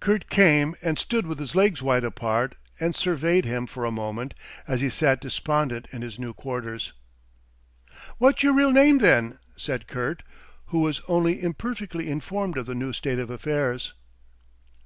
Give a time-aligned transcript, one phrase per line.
[0.00, 4.32] Kurt came and stood with his legs wide apart and surveyed, him for a moment
[4.66, 6.94] as he sat despondent in his new quarters.
[8.16, 10.22] "What's your real name, then?" said Kurt,
[10.68, 13.92] who was only imperfectly informed of the new state of affairs.